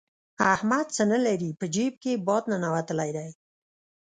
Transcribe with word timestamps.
احمد 0.53 0.87
څه 0.95 1.03
نه 1.11 1.19
لري؛ 1.25 1.49
په 1.59 1.65
جېب 1.75 1.93
کې 2.01 2.09
يې 2.15 2.21
باد 2.27 2.43
ننوتلی 2.51 3.11
دی. 3.17 3.29